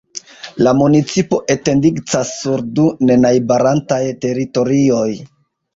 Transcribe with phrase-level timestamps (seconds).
[0.67, 5.09] La municipo etendigcas sur du nenajbarantaj teritorioj.